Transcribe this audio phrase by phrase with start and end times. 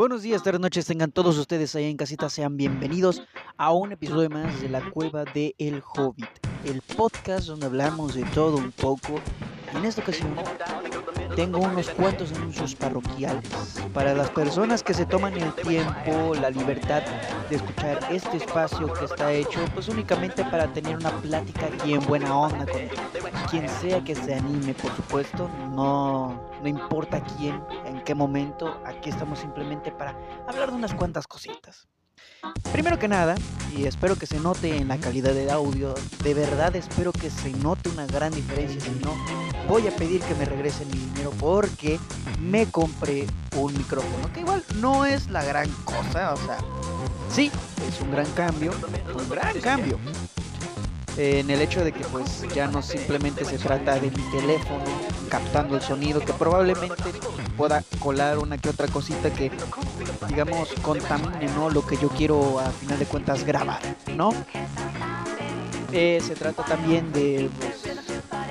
[0.00, 3.22] Buenos días, tardes, noches, tengan todos ustedes allá en casita, sean bienvenidos
[3.58, 6.24] a un episodio más de la cueva de El Hobbit,
[6.64, 9.20] el podcast donde hablamos de todo un poco.
[9.74, 10.34] En esta ocasión
[11.40, 13.48] tengo unos cuantos anuncios parroquiales
[13.94, 17.02] para las personas que se toman el tiempo, la libertad
[17.48, 22.04] de escuchar este espacio que está hecho pues únicamente para tener una plática aquí en
[22.04, 22.82] buena onda con
[23.50, 29.08] quien sea que se anime, por supuesto, no, no importa quién, en qué momento, aquí
[29.08, 30.14] estamos simplemente para
[30.46, 31.88] hablar de unas cuantas cositas.
[32.70, 33.34] Primero que nada,
[33.74, 37.50] y espero que se note en la calidad del audio, de verdad espero que se
[37.52, 39.14] note una gran diferencia, si no,
[39.68, 41.98] voy a pedir que me regresen mi dinero porque
[42.40, 46.58] me compré un micrófono, que igual no es la gran cosa, o sea,
[47.30, 47.50] sí,
[47.88, 48.72] es un gran cambio,
[49.14, 49.98] un gran cambio.
[51.16, 54.84] En el hecho de que pues ya no simplemente se trata de mi teléfono
[55.28, 57.10] captando el sonido, que probablemente
[57.56, 59.50] pueda colar una que otra cosita que
[60.28, 61.68] digamos contamine ¿no?
[61.68, 63.80] lo que yo quiero a final de cuentas grabar,
[64.16, 64.32] ¿no?
[65.92, 67.89] Eh, se trata también de pues,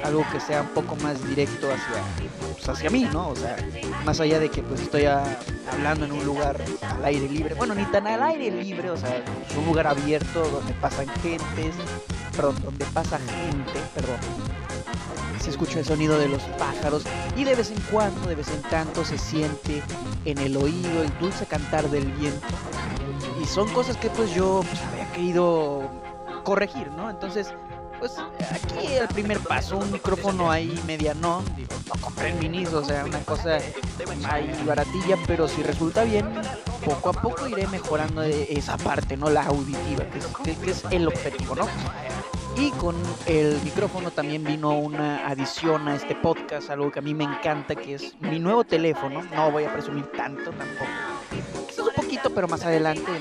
[0.10, 2.02] algo que sea un poco más directo hacia,
[2.54, 3.30] pues, hacia mí, ¿no?
[3.30, 3.56] O sea,
[4.06, 7.86] más allá de que pues estoy hablando en un lugar al aire libre, bueno, ni
[7.86, 11.76] tan al aire libre, o sea, es un lugar abierto donde pasan gentes,
[12.36, 14.18] perdón, donde pasa gente, perdón.
[15.40, 17.04] Se escucha el sonido de los pájaros
[17.38, 19.82] y de vez en cuando, de vez en tanto se siente
[20.26, 22.48] en el oído el dulce cantar del viento.
[23.42, 25.90] Y son cosas que pues yo pues, había querido
[26.44, 27.10] corregir, ¿no?
[27.10, 27.54] Entonces,
[28.00, 28.16] pues
[28.52, 33.20] aquí el primer paso, un micrófono ahí mediano, digo, no compré minis, o sea, una
[33.20, 33.58] cosa
[34.30, 36.26] ahí baratilla, pero si resulta bien,
[36.86, 39.30] poco a poco iré mejorando esa parte, ¿no?
[39.30, 41.68] La auditiva, que es, que es el objetivo, ¿no?
[42.58, 47.14] Y con el micrófono también vino una adición a este podcast, algo que a mí
[47.14, 49.24] me encanta, que es mi nuevo teléfono.
[49.34, 50.86] No voy a presumir tanto tampoco.
[51.70, 53.12] Quizás un poquito, pero más adelante.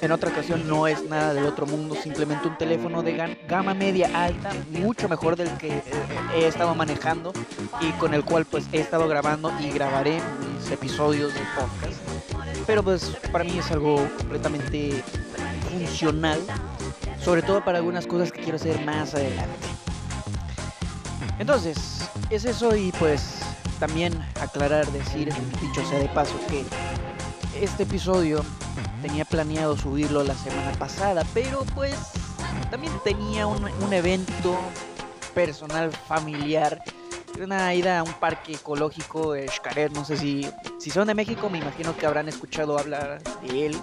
[0.00, 4.10] En otra ocasión no es nada del otro mundo, simplemente un teléfono de gama media
[4.14, 5.82] alta, mucho mejor del que eh,
[6.34, 7.32] he estado manejando
[7.80, 12.00] y con el cual pues he estado grabando y grabaré mis episodios de podcast.
[12.66, 15.02] Pero pues para mí es algo completamente
[15.70, 16.40] funcional
[17.22, 19.68] sobre todo para algunas cosas que quiero hacer más adelante.
[21.38, 21.76] Entonces,
[22.30, 23.40] es eso y pues
[23.78, 26.64] también aclarar, decir, dicho sea de paso, que
[27.62, 28.44] este episodio
[29.00, 31.96] tenía planeado subirlo la semana pasada, pero pues
[32.70, 34.56] también tenía un, evento
[35.34, 36.82] personal familiar,
[37.40, 41.58] una ida a un parque ecológico, Xcaret, no sé si, si son de México, me
[41.58, 43.80] imagino que habrán escuchado hablar de él,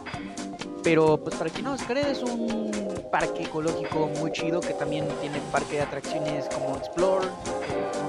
[0.83, 2.71] pero pues para quien no, Xcaret es un
[3.11, 7.27] parque ecológico muy chido que también tiene parque de atracciones como Explore,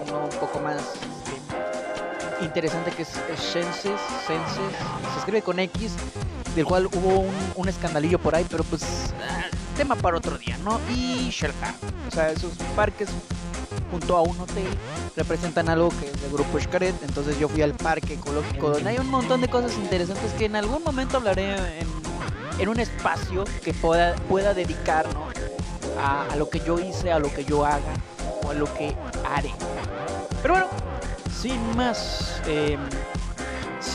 [0.06, 4.72] uno un poco más este, interesante que es Senses, Senses,
[5.12, 5.94] se escribe con X,
[6.58, 7.24] del cual hubo
[7.54, 8.82] un, escandalillo por ahí, pero pues
[9.28, 9.44] ah,
[9.76, 10.80] tema para otro día, ¿no?
[10.92, 11.72] Y Shelka,
[12.08, 13.08] o sea, esos parques
[13.92, 14.66] junto a un hotel
[15.14, 18.98] representan algo que es del grupo Xcaret, entonces yo fui al parque ecológico donde hay
[18.98, 21.54] un montón de cosas interesantes que en algún momento hablaré
[22.58, 25.06] en un espacio que pueda, pueda dedicar
[25.96, 27.94] a, lo que yo hice, a lo que yo haga
[28.42, 29.52] o a lo que haré.
[30.42, 30.66] Pero bueno,
[31.40, 32.80] sin más, em,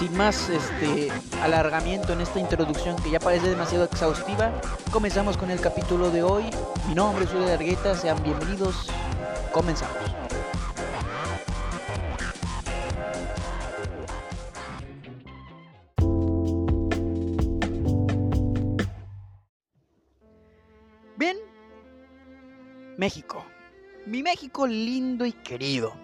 [0.03, 1.09] sin más este,
[1.41, 4.52] alargamiento en esta introducción que ya parece demasiado exhaustiva,
[4.91, 6.44] comenzamos con el capítulo de hoy.
[6.90, 8.90] Mi nombre es Julio Argueta, sean bienvenidos.
[9.53, 9.96] Comenzamos.
[22.97, 23.44] México.
[24.06, 26.03] Mi México lindo y querido.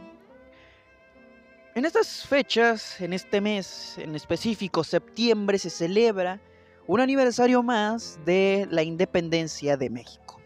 [1.79, 6.41] En estas fechas, en este mes en específico, septiembre, se celebra
[6.88, 10.41] un aniversario más de la independencia de México.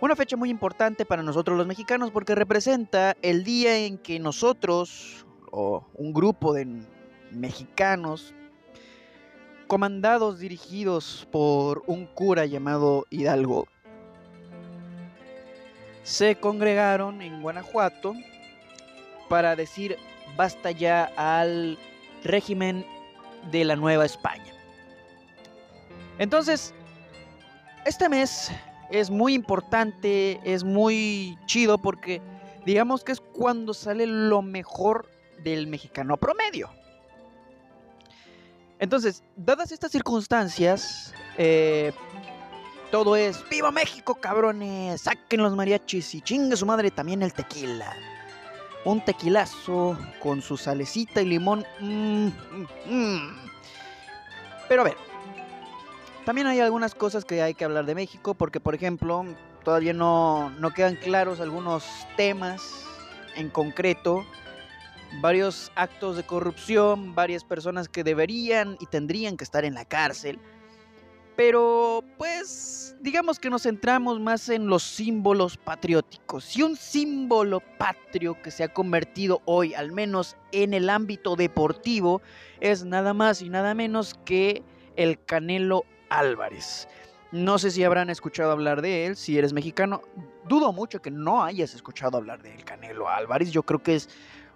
[0.00, 5.26] Una fecha muy importante para nosotros los mexicanos porque representa el día en que nosotros,
[5.50, 6.66] o un grupo de
[7.32, 8.32] mexicanos,
[9.66, 13.68] comandados, dirigidos por un cura llamado Hidalgo,
[16.02, 18.14] se congregaron en Guanajuato
[19.28, 19.98] para decir
[20.36, 21.78] basta ya al
[22.24, 22.86] régimen
[23.50, 24.52] de la Nueva España.
[26.18, 26.74] Entonces,
[27.84, 28.50] este mes
[28.90, 32.20] es muy importante, es muy chido porque
[32.66, 35.08] digamos que es cuando sale lo mejor
[35.42, 36.70] del mexicano promedio.
[38.78, 41.92] Entonces, dadas estas circunstancias, eh,
[42.90, 45.02] todo es ¡Viva México, cabrones!
[45.02, 47.94] ¡Saquen los mariachis y chingue su madre también el tequila!
[48.84, 51.64] Un tequilazo con su salecita y limón.
[51.80, 53.36] Mm, mm, mm.
[54.68, 54.96] Pero a ver,
[56.24, 59.24] también hay algunas cosas que hay que hablar de México, porque por ejemplo,
[59.64, 61.84] todavía no, no quedan claros algunos
[62.16, 62.84] temas
[63.36, 64.24] en concreto,
[65.20, 70.38] varios actos de corrupción, varias personas que deberían y tendrían que estar en la cárcel.
[71.40, 76.54] Pero pues digamos que nos centramos más en los símbolos patrióticos.
[76.54, 82.20] Y un símbolo patrio que se ha convertido hoy, al menos en el ámbito deportivo,
[82.60, 84.62] es nada más y nada menos que
[84.96, 86.86] el Canelo Álvarez.
[87.32, 90.02] No sé si habrán escuchado hablar de él, si eres mexicano.
[90.46, 93.50] Dudo mucho que no hayas escuchado hablar de él, Canelo Álvarez.
[93.50, 94.10] Yo creo que es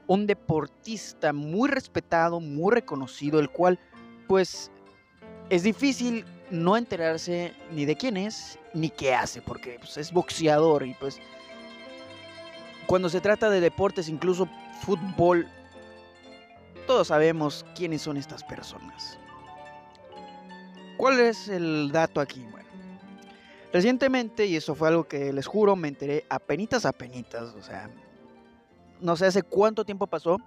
[0.07, 3.79] un deportista muy respetado, muy reconocido, el cual
[4.29, 4.71] pues
[5.49, 10.87] es difícil no enterarse ni de quién es ni qué hace, porque pues, es boxeador
[10.87, 11.21] y pues
[12.87, 14.49] cuando se trata de deportes, incluso
[14.83, 15.49] fútbol,
[16.87, 19.19] todos sabemos quiénes son estas personas.
[20.97, 22.45] ¿Cuál es el dato aquí?
[22.51, 22.69] Bueno,
[23.73, 27.63] recientemente, y eso fue algo que les juro, me enteré a penitas a penitas, o
[27.63, 27.91] sea,
[29.01, 30.39] no sé hace cuánto tiempo pasó,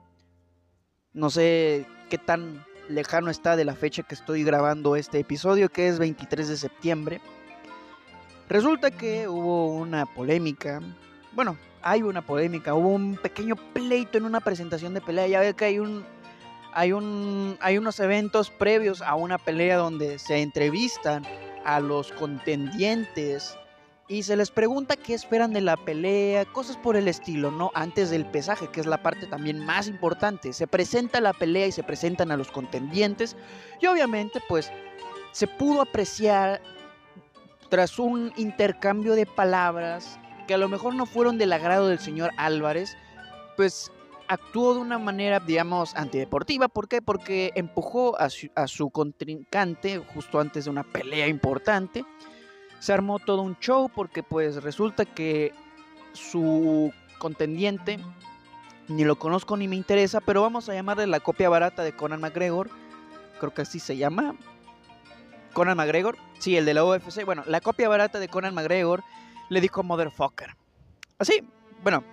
[1.13, 5.87] no sé qué tan lejano está de la fecha que estoy grabando este episodio, que
[5.87, 7.21] es 23 de septiembre.
[8.49, 10.81] Resulta que hubo una polémica,
[11.33, 15.53] bueno, hay una polémica, hubo un pequeño pleito en una presentación de pelea, ya ve
[15.53, 16.05] que hay un
[16.73, 21.25] hay un hay unos eventos previos a una pelea donde se entrevistan
[21.65, 23.57] a los contendientes
[24.09, 27.71] y se les pregunta qué esperan de la pelea, cosas por el estilo, ¿no?
[27.73, 30.53] Antes del pesaje, que es la parte también más importante.
[30.53, 33.35] Se presenta la pelea y se presentan a los contendientes
[33.81, 34.71] y obviamente pues
[35.31, 36.61] se pudo apreciar
[37.69, 40.17] tras un intercambio de palabras
[40.47, 42.95] que a lo mejor no fueron del agrado del señor Álvarez,
[43.57, 43.91] pues
[44.29, 46.69] actuó de una manera, digamos, antideportiva.
[46.69, 47.01] ¿Por qué?
[47.01, 52.05] Porque empujó a su, a su contrincante justo antes de una pelea importante
[52.79, 55.53] se armó todo un show porque pues resulta que
[56.13, 57.99] su contendiente
[58.87, 62.21] ni lo conozco ni me interesa, pero vamos a llamarle la copia barata de Conan
[62.21, 62.69] McGregor.
[63.39, 64.35] Creo que así se llama.
[65.53, 66.17] Conan McGregor.
[66.39, 67.25] Sí, el de la UFC.
[67.25, 69.03] Bueno, la copia barata de Conan McGregor
[69.49, 70.55] le dijo Motherfucker.
[71.19, 71.47] Así,
[71.83, 72.03] bueno,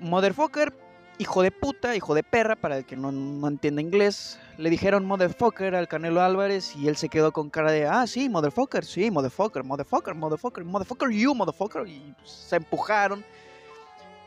[0.00, 0.74] Motherfucker
[1.20, 5.74] hijo de puta, hijo de perra, para el que no, no, inglés, le dijeron motherfucker
[5.74, 9.62] al Canelo Álvarez y él se quedó con cara de, ah, sí, motherfucker, sí, motherfucker,
[9.62, 13.22] motherfucker, motherfucker, motherfucker, you, motherfucker, y se empujaron.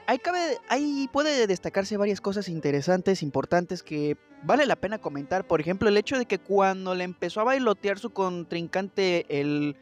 [0.06, 5.48] Ahí, cabe, ahí puede destacarse varias cosas interesantes, importantes que vale la pena comentar.
[5.48, 9.76] Por ejemplo, el hecho de que cuando le empezó a bailotear su contrincante, el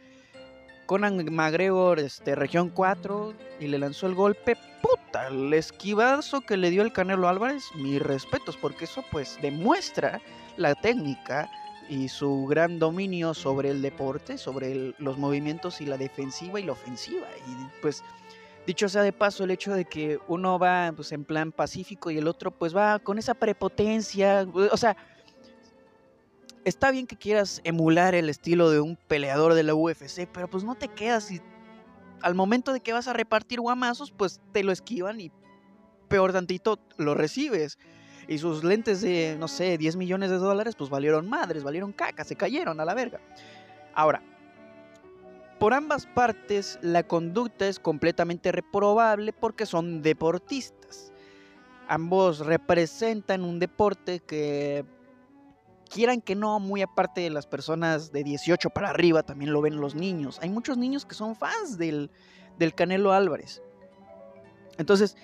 [0.91, 6.69] Conan McGregor, este, región 4, y le lanzó el golpe, puta, el esquivazo que le
[6.69, 10.19] dio el Canelo Álvarez, mis respetos, porque eso pues demuestra
[10.57, 11.49] la técnica
[11.87, 16.73] y su gran dominio sobre el deporte, sobre los movimientos y la defensiva y la
[16.73, 17.27] ofensiva.
[17.47, 18.03] Y pues,
[18.67, 22.17] dicho sea de paso, el hecho de que uno va pues, en plan pacífico y
[22.17, 24.97] el otro pues va con esa prepotencia, o sea,
[26.65, 30.63] está bien que quieras emular el estilo de un peleador de la UFC, pero pues
[30.63, 31.41] no te quedas y
[32.21, 35.31] al momento de que vas a repartir guamazos, pues te lo esquivan y
[36.07, 37.79] peor tantito lo recibes.
[38.27, 42.23] Y sus lentes de, no sé, 10 millones de dólares, pues valieron madres, valieron caca,
[42.23, 43.19] se cayeron a la verga.
[43.93, 44.21] Ahora,
[45.59, 51.11] por ambas partes la conducta es completamente reprobable porque son deportistas.
[51.87, 54.85] Ambos representan un deporte que
[55.91, 59.79] quieran que no, muy aparte de las personas de 18 para arriba, también lo ven
[59.79, 60.39] los niños.
[60.41, 62.09] Hay muchos niños que son fans del,
[62.57, 63.61] del Canelo Álvarez.
[64.77, 65.17] Entonces,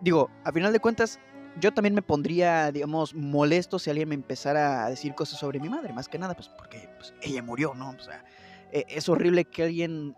[0.00, 1.20] digo, a final de cuentas,
[1.60, 5.68] yo también me pondría, digamos, molesto si alguien me empezara a decir cosas sobre mi
[5.68, 7.90] madre, más que nada, pues porque pues, ella murió, ¿no?
[7.90, 8.24] O sea,
[8.72, 10.16] e, es horrible que alguien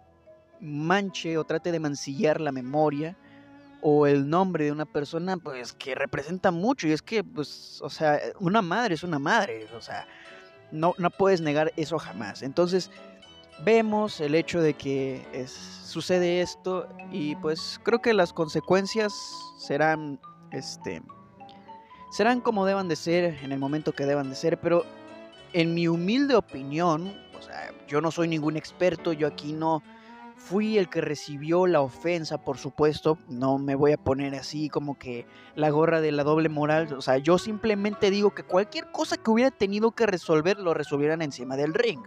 [0.61, 3.17] manche o trate de mancillar la memoria
[3.83, 6.87] o el nombre de una persona, pues que representa mucho.
[6.87, 10.07] Y es que, pues, o sea, una madre es una madre, o sea,
[10.71, 12.43] no, no puedes negar eso jamás.
[12.43, 12.91] Entonces,
[13.65, 19.13] vemos el hecho de que sucede esto y pues creo que las consecuencias
[19.59, 20.21] serán,
[20.53, 21.03] este,
[22.11, 24.85] serán como deban de ser en el momento que deban de ser, pero
[25.53, 29.83] en mi humilde opinión, o sea, yo no soy ningún experto, yo aquí no
[30.41, 33.19] Fui el que recibió la ofensa, por supuesto.
[33.29, 36.93] No me voy a poner así como que la gorra de la doble moral.
[36.95, 41.21] O sea, yo simplemente digo que cualquier cosa que hubiera tenido que resolver lo resolvieran
[41.23, 42.01] encima del ring.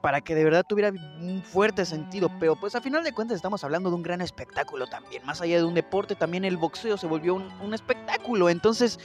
[0.00, 2.30] para que de verdad tuviera un fuerte sentido.
[2.38, 5.26] Pero pues a final de cuentas estamos hablando de un gran espectáculo también.
[5.26, 8.48] Más allá de un deporte, también el boxeo se volvió un, espectáculo.
[8.48, 9.00] Entonces,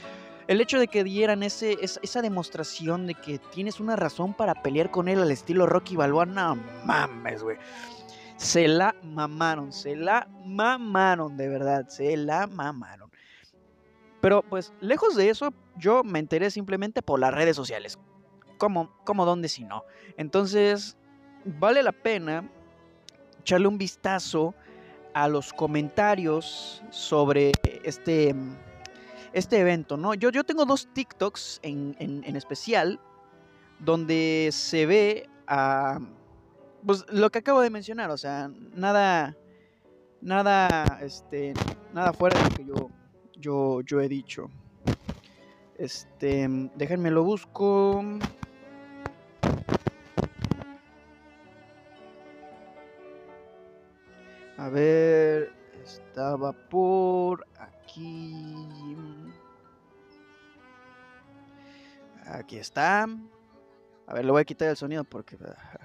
[0.46, 4.92] el hecho de que dieran ese, esa, demostración de que tienes una razón para pelear
[4.92, 7.58] con él al estilo Rocky Balboa, no mames, güey.
[8.42, 13.08] Se la mamaron, se la mamaron, de verdad, se la mamaron.
[14.20, 18.00] Pero pues lejos de eso, yo me enteré simplemente por las redes sociales.
[18.58, 19.84] ¿Cómo, cómo dónde si no?
[20.16, 20.96] Entonces,
[21.44, 22.50] vale la pena
[23.38, 24.54] echarle un vistazo
[25.14, 27.52] a los comentarios sobre
[27.84, 28.34] este,
[29.32, 30.14] este evento, ¿no?
[30.14, 32.98] Yo, yo tengo dos TikToks en, en, especial
[33.78, 36.00] donde se ve a...
[36.84, 39.36] Pues lo que acabo de mencionar, o sea, nada...
[40.20, 41.52] Nada, este,
[41.92, 42.90] nada fuera de lo que yo
[43.42, 44.48] yo, yo he dicho.
[45.76, 48.02] Este, déjenme lo busco.
[54.56, 58.96] A ver, estaba por aquí.
[62.26, 63.08] Aquí está.
[64.06, 65.80] A ver, le voy a quitar el sonido porque ah,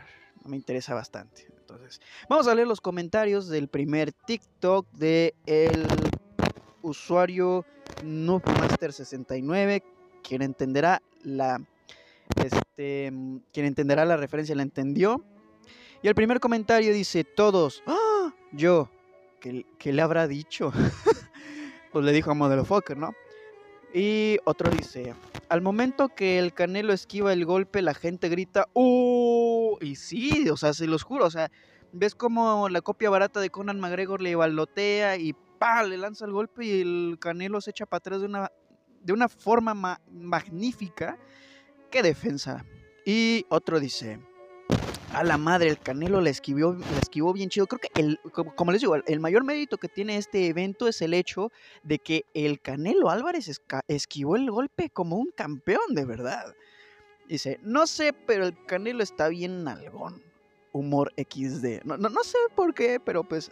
[0.47, 1.47] me interesa bastante.
[1.59, 5.87] Entonces, vamos a leer los comentarios del primer TikTok de el
[6.81, 7.65] usuario
[8.03, 9.83] Noobmaster69,
[10.23, 11.61] quien entenderá la
[12.35, 13.11] este,
[13.53, 15.23] quien entenderá la referencia la entendió.
[16.01, 18.33] Y el primer comentario dice, todos, ¡Ah!
[18.51, 18.89] yo,
[19.39, 20.71] ¿qué, le habrá dicho?
[21.91, 23.13] pues le dijo a Modelo Fokker, ¿no?
[23.93, 25.15] Y otro dice,
[25.49, 29.56] al momento que el Canelo esquiva el golpe, la gente grita, ¡Uh!
[29.81, 31.51] Y sí, o sea, se los juro, o sea,
[31.91, 35.35] ves como la copia barata de Conan McGregor le balotea y
[35.87, 38.51] le lanza el golpe y el Canelo se echa para atrás de una,
[39.01, 41.17] de una forma magnífica.
[41.89, 42.63] ¡Qué defensa!
[43.05, 44.19] Y otro dice,
[45.13, 47.67] a la madre, el Canelo la esquivó, esquivó bien chido.
[47.67, 48.19] Creo que, el,
[48.55, 51.51] como les digo, el mayor mérito que tiene este evento es el hecho
[51.83, 53.49] de que el Canelo Álvarez
[53.87, 56.53] esquivó el golpe como un campeón, de verdad.
[57.27, 60.21] Dice, no sé, pero el Canelo está bien nalgón.
[60.71, 61.83] Humor XD.
[61.85, 63.51] No, no, no sé por qué, pero pues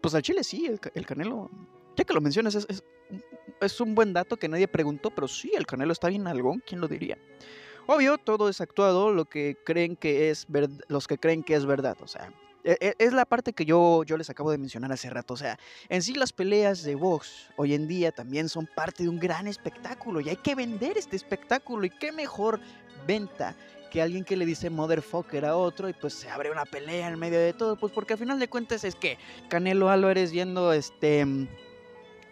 [0.00, 1.50] pues al Chile sí, el, Canelo.
[1.96, 5.92] Ya que lo mencionas, es, un buen dato que nadie preguntó, pero sí, el Canelo
[5.92, 7.18] está bien algún, ¿quién lo diría?
[7.86, 10.46] Obvio, todo es actuado, lo que creen que es
[10.88, 12.32] los que creen que es verdad, o sea,
[12.64, 15.34] es la parte que yo, yo les acabo de mencionar hace rato.
[15.34, 19.08] O sea, en sí las peleas de box hoy en día también son parte de
[19.08, 21.84] un gran espectáculo y hay que vender este espectáculo.
[21.84, 22.60] Y qué mejor
[23.06, 23.56] venta
[23.90, 27.18] que alguien que le dice motherfucker a otro y pues se abre una pelea en
[27.18, 31.26] medio de todo, pues porque al final de cuentas es que Canelo Álvarez viendo este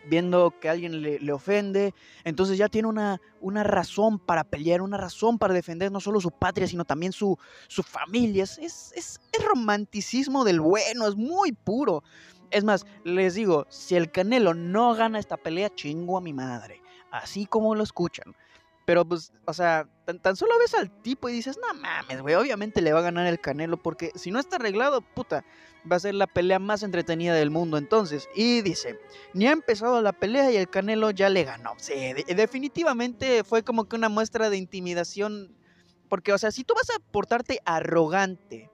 [0.09, 5.39] viendo que alguien le, ofende, entonces ya tiene una, una, razón para pelear, una razón
[5.39, 7.39] para defender no solo su patria, sino también su,
[7.69, 8.45] su familia.
[8.45, 12.03] Es, es, es, romanticismo del bueno, es muy puro.
[12.51, 16.83] Es más, les digo, si el Canelo no gana esta pelea, chingo a mi madre.
[17.11, 18.35] Así como lo escuchan.
[18.85, 19.87] Pero pues, o sea,
[20.23, 23.27] tan, solo ves al tipo y dices, no mames, güey, obviamente le va a ganar
[23.27, 25.45] el Canelo porque si no está arreglado, puta,
[25.91, 28.29] va a ser la pelea más entretenida del mundo entonces.
[28.35, 28.99] Y dice,
[29.35, 31.75] ni ha empezado la pelea y el Canelo ya le ganó.
[31.79, 31.95] Sí,
[32.35, 35.55] definitivamente fue como que una muestra de intimidación.
[36.09, 38.71] Porque, o sea, si tú vas a portarte arrogante,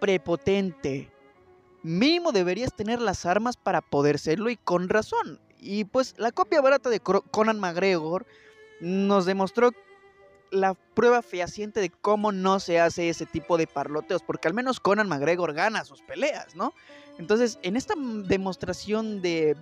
[0.00, 1.10] prepotente,
[1.82, 5.40] mínimo deberías tener las armas para poder serlo y con razón.
[5.58, 8.26] Y pues la copia barata de Conan McGregor
[8.80, 9.72] nos demostró
[10.50, 14.80] la prueba fehaciente de cómo no se hace ese tipo de parloteos, porque al menos
[14.80, 16.72] Conan McGregor gana sus peleas, ¿no?
[17.18, 19.56] Entonces, en esta demostración de,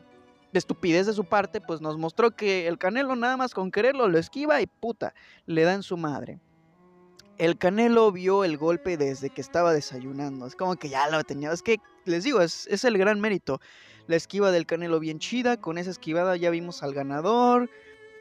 [0.52, 4.18] estupidez de su parte, pues nos mostró que el Canelo nada más con quererlo lo
[4.18, 5.14] esquiva y puta,
[5.46, 6.40] le da en su madre.
[7.38, 11.52] El Canelo vio el golpe desde que estaba desayunando, es como que ya lo tenía,
[11.52, 13.60] es que les digo, es, es el gran mérito.
[14.06, 17.70] La esquiva del Canelo bien chida, con esa esquivada ya vimos al ganador,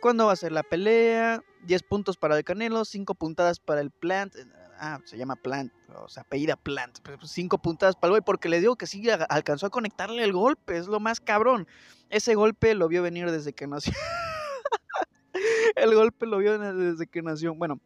[0.04, 1.42] ¿Cuándo va a ser la pelea?
[1.62, 4.36] 10 puntos para el Canelo, 5 puntadas para el Plant.
[4.78, 6.98] Ah, se llama Plant, o sea, apellida Plant.
[7.24, 10.76] 5 puntadas para el güey, porque le digo que sí alcanzó a conectarle el golpe,
[10.76, 11.70] es lo más cabrón.
[12.10, 13.94] Ese golpe lo vio venir desde que nació.
[15.78, 17.56] el golpe lo vio desde que nació.
[17.56, 17.80] Bueno,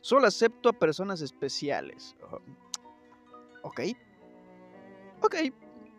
[0.00, 2.14] solo acepto a personas especiales.
[3.62, 3.80] Ok.
[5.22, 5.34] Ok,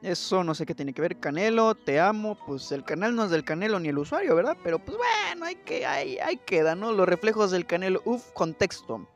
[0.06, 1.20] eso no sé qué tiene que ver.
[1.20, 2.38] Canelo, te amo.
[2.46, 4.56] Pues el canal no es del Canelo ni el usuario, ¿verdad?
[4.64, 6.92] Pero pues bueno, hay que, hay, hay queda, ¿no?
[6.92, 8.02] Los reflejos del Canelo.
[8.06, 9.08] Uf, contexto.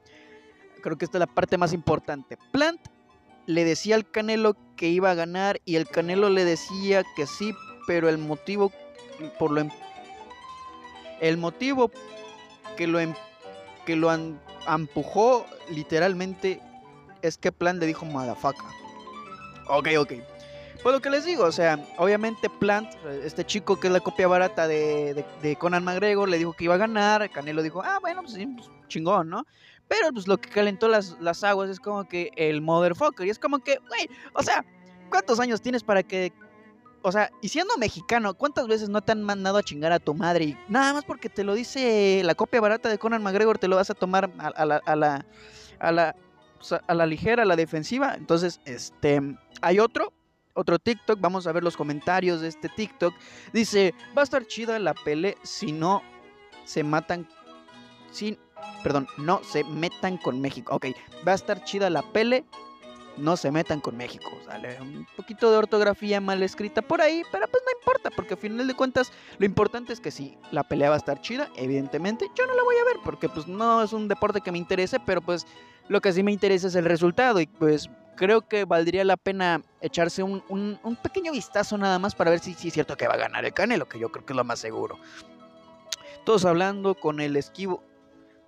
[0.82, 2.38] Creo que esta es la parte más importante.
[2.52, 2.82] Plant
[3.46, 7.54] le decía al Canelo que iba a ganar y el Canelo le decía que sí,
[7.86, 8.72] pero el motivo
[9.38, 9.70] por lo em,
[11.20, 11.92] el motivo
[12.78, 13.14] que lo em,
[13.86, 14.12] que lo
[14.68, 16.62] empujó literalmente
[17.22, 18.66] es que Plan le dijo madafaca.
[19.68, 20.14] Ok, ok.
[20.82, 22.90] Pues lo que les digo, o sea, obviamente Plant,
[23.24, 25.26] este chico que es la copia barata de,
[25.60, 27.30] Conan McGregor, le dijo que iba a ganar.
[27.30, 29.46] Canelo dijo, ah, bueno, pues sí, pues, chingón, ¿no?
[29.90, 33.26] Pero pues lo que calentó las, las aguas es como que el motherfucker.
[33.28, 34.64] Y es como que, güey, o sea,
[35.10, 36.32] ¿cuántos años tienes para que
[37.02, 40.14] o sea, y siendo mexicano, ¿cuántas veces no te han mandado a chingar a tu
[40.14, 40.46] madre?
[40.46, 43.78] Y nada más porque te lo dice la copia barata de Conan McGregor, te lo
[43.78, 45.26] vas a tomar a, la, a la,
[45.80, 46.16] a la,
[46.88, 48.16] a la ligera, a la defensiva.
[48.16, 49.22] Entonces, este,
[49.62, 50.14] hay otro,
[50.60, 53.14] otro TikTok, vamos a ver los comentarios de este TikTok.
[53.54, 56.02] Dice, va a estar chida la pele si no
[56.66, 57.28] se matan,
[58.12, 58.38] sin,
[58.84, 60.76] perdón, no se metan con México.
[60.76, 60.88] Ok,
[61.28, 62.46] va a estar chida la pele
[63.20, 64.30] no se metan con México.
[64.46, 68.40] Sale un poquito de ortografía mal escrita por ahí, pero pues no importa, porque al
[68.40, 72.28] final de cuentas lo importante es que si la pelea va a estar chida, evidentemente
[72.36, 75.00] yo no la voy a ver, porque pues no es un deporte que me interese,
[75.00, 75.46] pero pues
[75.88, 77.90] lo que sí me interesa es el resultado y pues
[78.20, 80.44] creo que valdría la pena echarse un,
[81.02, 83.88] pequeño vistazo nada más para ver si, es cierto que va a ganar el Canelo,
[83.88, 85.00] que yo creo que es lo más seguro.
[86.26, 87.82] Todos hablando con el esquivo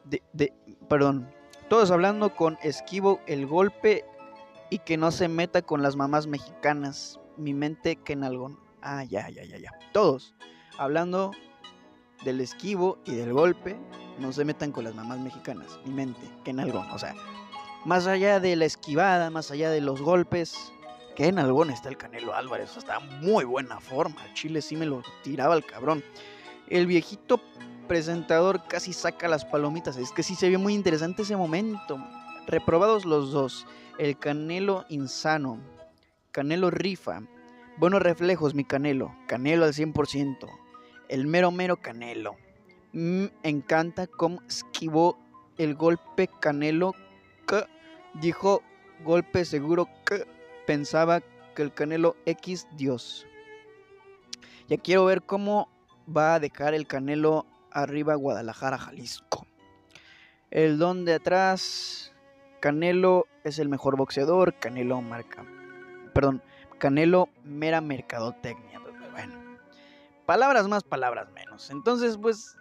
[0.03, 0.53] de, de
[0.89, 1.33] perdón,
[1.69, 4.03] todos hablando con esquivo el golpe
[4.69, 7.17] y que no se meta con las mamás mexicanas.
[7.37, 8.59] Mi mente que en algo.
[8.81, 9.71] Ah, ya, ya, ya, ya.
[9.93, 10.35] Todos
[10.77, 11.31] hablando
[12.25, 13.77] del esquivo y del golpe,
[14.19, 15.79] no se metan con las mamás mexicanas.
[15.85, 16.85] Mi mente que en algo.
[16.91, 17.15] O sea,
[17.85, 20.71] más allá de la esquivada, más allá de los golpes,
[21.15, 22.77] que en algo está el Canelo Álvarez.
[22.77, 24.21] Está muy buena forma.
[24.33, 26.03] Chile sí me lo tiraba el cabrón.
[26.69, 27.41] El viejito
[27.87, 29.97] presentador casi saca las palomitas.
[29.97, 31.97] Es que sí se vio muy interesante ese momento.
[32.47, 33.65] Reprobados los dos.
[33.97, 35.59] El Canelo insano.
[36.31, 37.21] Canelo rifa.
[37.77, 39.13] Buenos reflejos, mi Canelo.
[39.27, 40.47] Canelo al 100%.
[41.09, 42.35] El mero mero Canelo.
[42.93, 45.17] Me encanta cómo esquivó
[45.57, 46.93] el golpe Canelo
[48.15, 48.61] dijo
[49.03, 50.25] golpe seguro que
[50.65, 51.21] pensaba
[51.55, 53.25] que el Canelo X Dios.
[54.67, 55.69] Ya quiero ver cómo
[56.07, 59.45] va a dejar el Canelo arriba Guadalajara, Jalisco.
[60.49, 62.13] El don de atrás
[62.59, 65.45] Canelo es el mejor boxeador, Canelo marca.
[66.13, 66.41] Perdón,
[66.77, 68.79] Canelo mera mercadotecnia.
[69.11, 69.33] Bueno,
[70.25, 71.69] palabras más, palabras menos.
[71.69, 72.55] Entonces, pues,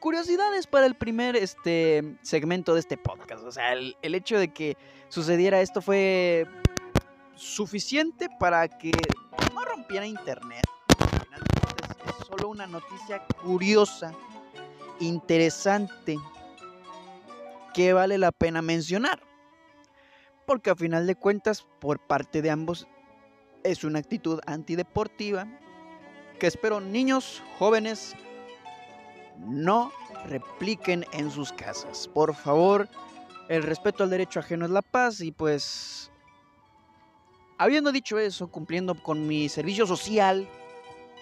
[0.00, 3.23] curiosidades para el primer este, segmento de este podcast.
[3.46, 4.76] O sea, el, hecho de que
[5.08, 6.46] sucediera esto fue
[7.36, 8.92] suficiente para que
[9.52, 10.64] no rompiera internet.
[12.06, 14.12] es solo una noticia curiosa,
[15.00, 16.16] interesante
[17.74, 19.20] que vale la pena mencionar.
[20.46, 22.86] Porque a final de cuentas, por parte de ambos,
[23.62, 25.46] es una actitud antideportiva
[26.38, 28.14] que espero niños, jóvenes,
[29.38, 29.92] no
[30.26, 32.08] repliquen en sus casas.
[32.08, 32.88] Por favor,
[33.48, 36.10] el respeto al derecho ajeno es la paz y pues,
[37.58, 40.48] habiendo dicho eso, cumpliendo con mi servicio social,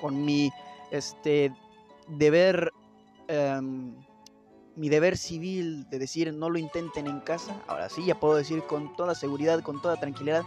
[0.00, 0.50] con mi
[0.90, 1.52] este,
[2.08, 2.72] deber
[3.28, 3.94] em,
[4.76, 8.62] mi deber civil de decir no lo intenten en casa, ahora sí ya puedo decir
[8.62, 10.42] con toda seguridad, con toda tranquilidad,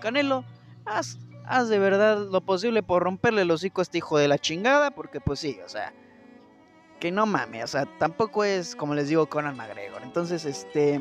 [0.00, 0.44] Canelo,
[0.84, 4.38] haz, haz de verdad lo posible por romperle el hocico a este hijo de la
[4.38, 5.92] chingada, porque pues sí, o sea,
[7.00, 10.02] que no mames, o sea, tampoco es como les digo Conan McGregor.
[10.02, 11.00] Entonces, este...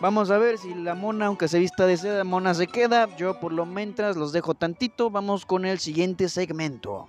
[0.00, 3.14] Vamos a ver si la mona, aunque se vista de seda, mona se queda.
[3.18, 5.10] Yo por lo mientras los dejo tantito.
[5.10, 7.06] Vamos con el siguiente segmento.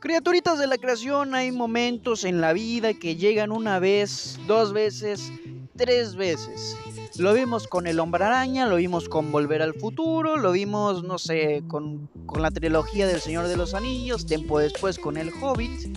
[0.00, 5.32] Criaturitas de la creación, hay momentos en la vida que llegan una vez, dos veces,
[5.76, 6.76] tres veces.
[7.16, 11.18] Lo vimos con el hombre araña, lo vimos con Volver al Futuro, lo vimos, no
[11.18, 15.96] sé, con, con la trilogía del Señor de los Anillos, tiempo después con el Hobbit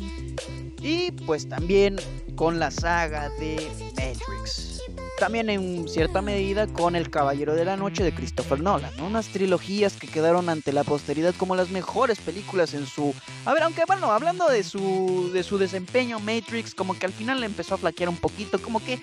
[0.81, 1.97] y pues también
[2.35, 3.55] con la saga de
[3.95, 4.70] Matrix
[5.21, 9.93] también en cierta medida con El Caballero de la Noche de Christopher Nolan, unas trilogías
[9.93, 13.13] que quedaron ante la posteridad como las mejores películas en su...
[13.45, 17.39] A ver, aunque bueno, hablando de su, de su desempeño, Matrix como que al final
[17.39, 18.99] le empezó a flaquear un poquito, como que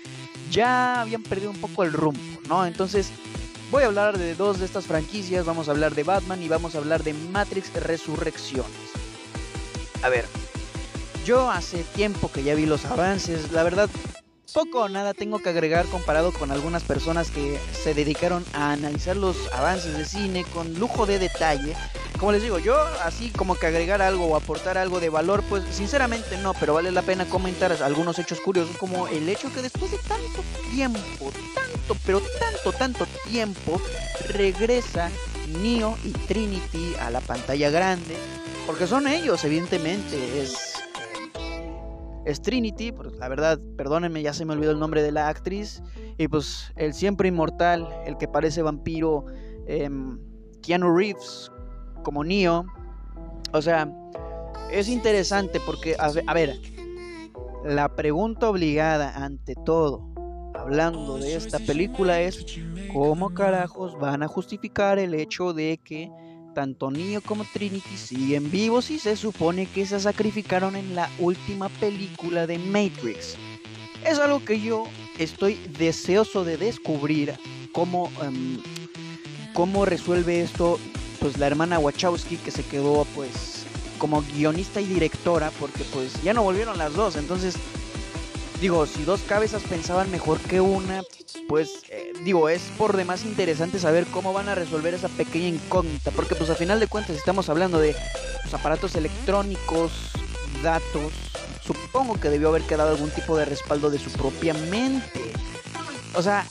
[0.50, 2.66] ya habían perdido un poco el rumbo, ¿no?
[2.66, 3.11] Entonces
[3.70, 6.74] voy a hablar de dos de estas franquicias, vamos a hablar de Batman y vamos
[6.74, 8.72] a hablar de Matrix Resurrecciones.
[10.02, 10.24] A ver,
[11.24, 13.88] yo hace tiempo que ya vi los avances, la verdad
[14.53, 19.17] poco o nada tengo que agregar comparado con algunas personas que se dedicaron a analizar
[19.17, 21.77] los avances de cine con lujo de detalle.
[22.19, 25.65] Como les digo, yo así como que agregar algo o aportar algo de valor, pues
[25.71, 29.93] sinceramente no, pero vale la pena comentar algunos hechos curiosos como el hecho que después
[29.93, 33.81] de tanto tiempo, tanto, pero tanto, tanto tiempo,
[34.31, 35.11] regresa
[35.63, 38.17] Neo y Trinity a la pantalla grande,
[38.67, 40.67] porque son ellos, evidentemente, es,
[42.29, 45.83] es Trinity, pues la verdad, perdónenme, ya se me olvidó el nombre de la actriz,
[46.19, 49.25] y pues el siempre inmortal, el que parece vampiro,
[49.67, 50.19] em,
[50.62, 51.51] Keanu Reeves
[52.03, 52.67] como Neo,
[53.53, 53.91] o sea,
[54.71, 56.55] es interesante porque, a ver,
[57.64, 60.07] la pregunta obligada ante todo,
[60.55, 62.45] hablando de esta película, es
[62.93, 66.11] cómo carajos van a justificar el hecho de que
[66.59, 71.68] tanto Neo como Trinity siguen vivos y se supone que se sacrificaron en la última
[71.68, 73.37] película de Matrix.
[74.05, 74.83] Es algo que yo
[75.21, 77.38] estoy deseoso de descubrir
[77.71, 78.59] cómo, em,
[79.55, 80.81] cómo resuelve esto
[81.21, 83.64] pues la hermana Wachowski que se quedó pues
[83.99, 87.55] como guionista y directora porque pues ya no volvieron las dos entonces
[88.61, 91.03] digo si dos cabezas pensaban mejor que una
[91.49, 96.11] pues eh, digo es por demás interesante saber cómo van a resolver esa pequeña incógnita
[96.11, 97.94] porque pues a final de cuentas estamos hablando de
[98.42, 99.92] pues, aparatos electrónicos
[100.62, 101.12] datos
[101.64, 105.33] supongo que debió haber quedado algún tipo de respaldo de su propia mente
[106.14, 106.44] o sea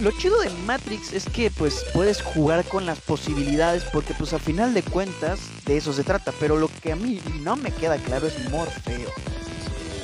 [0.00, 4.38] lo chido de Matrix es que pues puedes jugar con las posibilidades porque pues a
[4.38, 7.98] final de cuentas de eso se trata, pero lo que a mí no me queda
[7.98, 9.10] claro es Morfeo.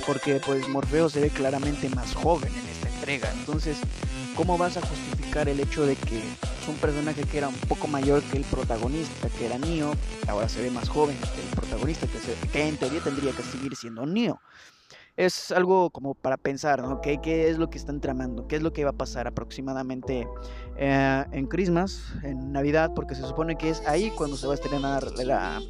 [0.07, 3.79] Porque pues Morfeo se ve claramente más joven en esta entrega, entonces
[4.37, 7.89] ¿cómo vas a justificar el hecho de que es un personaje que era un poco
[7.89, 9.95] mayor que el protagonista, que era Neo,
[10.29, 12.07] ahora se ve más joven que el protagonista,
[12.53, 14.41] que, en teoría tendría que seguir siendo Neo?
[15.17, 17.01] es algo como para pensar, ¿no?
[17.01, 18.47] ¿Qué, ¿Qué, es lo que están tramando?
[18.47, 20.29] ¿Qué es lo que va a pasar aproximadamente
[20.77, 22.91] eh, en Christmas, en Navidad?
[22.95, 25.63] Porque se supone que es ahí cuando se va a estrenar la,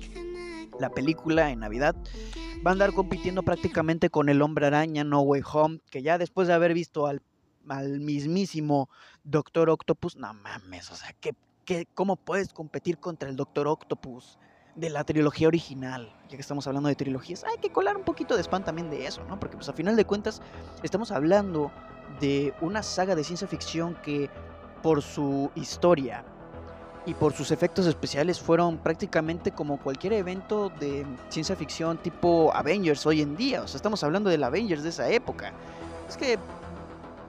[0.79, 1.95] la película en Navidad.
[2.67, 6.49] Va a andar compitiendo prácticamente con el hombre araña No Way Home, que ya después
[6.49, 7.23] de haber visto al,
[7.69, 8.89] al mismísimo
[9.25, 14.39] Doctor Octopus, no mames, o sea, ¿qué, ¿cómo puedes competir contra el Doctor Octopus?
[14.75, 18.37] de la trilogía original, ya que estamos hablando de trilogías, hay que colar un poquito
[18.37, 19.41] de spam también de eso, ¿no?
[19.41, 20.43] Porque pues a final de cuentas
[20.83, 21.73] estamos hablando
[22.21, 24.29] de una saga de ciencia ficción que
[24.83, 26.27] por su historia
[27.07, 33.07] y por sus efectos especiales fueron prácticamente como cualquier evento de ciencia ficción tipo Avengers
[33.07, 35.53] hoy en día, o sea, estamos hablando del Avengers de esa época.
[36.09, 36.37] Es que,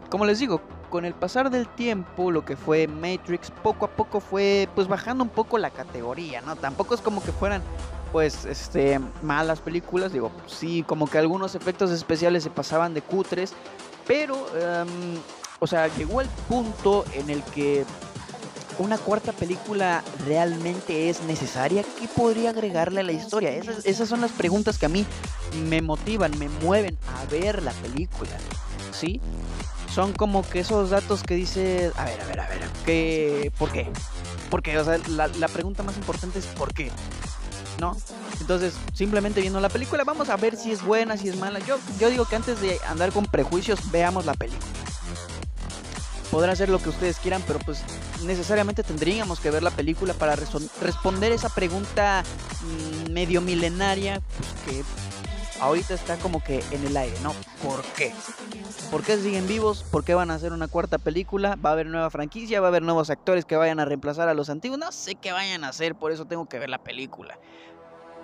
[0.10, 4.20] como les digo, con el pasar del tiempo, lo que fue Matrix, poco a poco
[4.20, 6.56] fue pues bajando un poco la categoría, ¿no?
[6.56, 7.62] Tampoco es como que fueran
[8.12, 13.54] pues este malas películas, digo, sí, como que algunos efectos especiales se pasaban de cutres,
[14.08, 14.88] pero em,
[15.60, 17.86] o sea, llegó el punto en el que
[18.80, 21.84] una cuarta película realmente es necesaria?
[22.00, 23.52] ¿Qué podría agregarle a la historia?
[23.52, 25.06] Esas, esas son las preguntas que a mí
[25.68, 28.32] me motivan, me mueven a ver la película.
[28.92, 29.22] ¿Sí?
[29.98, 33.72] son como que esos datos que dice, a ver, a ver, a ver, ¿qué, ¿por
[33.72, 33.88] qué?
[34.52, 36.92] Porque, o sea, la, pregunta más importante es ¿por qué?
[37.80, 37.98] ¿No?
[38.40, 41.58] Entonces, simplemente viendo la película, vamos a ver si es buena, si es mala.
[41.66, 44.87] Yo, yo digo que antes de andar con prejuicios, veamos la película.
[46.32, 47.84] Podrá ser lo que ustedes quieran, pero pues
[48.24, 52.24] necesariamente tendríamos que ver la película para responder esa pregunta
[52.62, 54.84] mm, medio milenaria pues, que
[55.62, 57.34] ahorita está como que en el aire, ¿no?
[57.63, 58.13] ¿Por qué?
[58.92, 59.84] ¿Por qué siguen vivos?
[59.84, 61.56] ¿Por qué van a hacer una cuarta película?
[61.56, 62.62] ¿Va a haber nueva franquicia?
[62.62, 64.80] ¿Va a haber nuevos actores que vayan a reemplazar a los antiguos?
[64.80, 67.40] No sé qué vayan a hacer, por eso tengo que ver la película.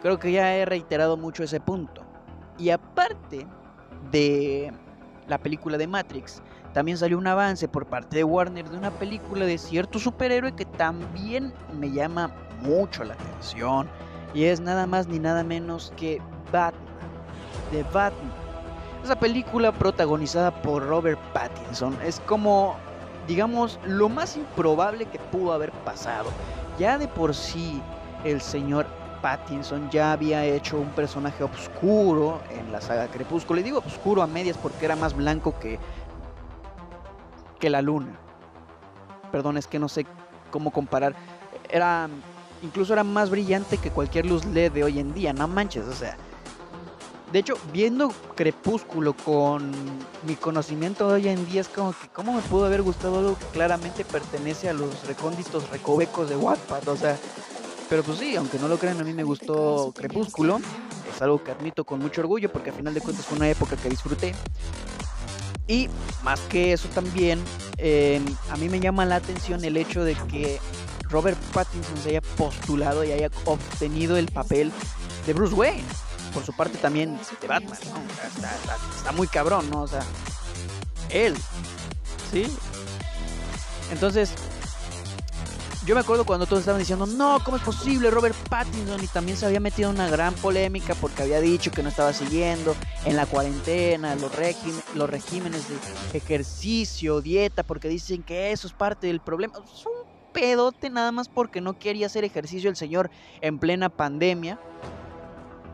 [0.02, 2.04] Creo que ya he reiterado mucho ese punto.
[2.58, 3.48] Y aparte
[4.12, 4.72] de
[5.28, 6.42] la película de Matrix,
[6.74, 10.66] también salió un avance por parte de Warner de una película de cierto superhéroe que
[10.66, 12.32] también me llama
[12.62, 13.88] mucho la atención.
[14.34, 16.20] Y es nada más ni nada menos que
[16.52, 16.84] Batman
[17.72, 18.32] de Batman.
[19.04, 22.76] Esa película protagonizada por Robert Pattinson es como,
[23.28, 26.30] digamos, lo más improbable que pudo haber pasado.
[26.80, 27.82] Ya de por sí
[28.24, 28.88] el señor
[29.22, 33.58] Pattinson ya había hecho un personaje oscuro en la saga Crepúsculo.
[33.58, 35.80] Le digo oscuro a medias porque era más blanco que,
[37.64, 38.20] que la luna.
[39.32, 40.06] Perdón, es que no sé
[40.52, 41.16] cómo comparar.
[41.70, 42.10] Era
[42.62, 45.32] incluso era más brillante que cualquier luz LED de hoy en día.
[45.32, 46.18] No manches, o sea,
[47.32, 49.72] de hecho, viendo Crepúsculo con
[50.28, 53.40] mi conocimiento de hoy en día, es como que, ¿cómo me pudo haber gustado algo
[53.40, 56.90] que claramente pertenece a los recónditos recovecos de Wattpad?
[56.90, 57.18] O sea,
[57.90, 60.60] pero pues sí, aunque no lo crean, a mí me gustó Crepúsculo.
[61.16, 63.78] Es algo que admito con mucho orgullo porque al final de cuentas fue una época
[63.78, 64.36] que disfruté.
[65.74, 65.90] Y
[66.22, 67.44] más que eso también,
[67.78, 70.60] em, a mí me llama la atención el hecho de que
[71.10, 74.72] Robert Pattinson se haya postulado y haya obtenido el papel
[75.26, 75.84] de Bruce Wayne
[76.32, 79.00] por su parte también de Batman, ¿no?
[79.00, 79.82] está, muy cabrón, ¿no?
[79.82, 80.04] O sea,
[81.10, 81.36] él,
[82.32, 82.46] ¿sí?
[83.92, 84.36] Entonces,
[85.86, 89.04] yo me acuerdo cuando todos estaban diciendo, no, ¿cómo es posible Robert Pattinson?
[89.04, 92.14] Y también se había metido en una gran polémica porque había dicho que no estaba
[92.14, 94.32] siguiendo en la cuarentena los,
[94.96, 99.54] los regímenes de ejercicio, dieta, porque dicen que eso es parte del problema.
[99.58, 104.60] Es un pedote nada más porque no quería hacer ejercicio el señor en plena pandemia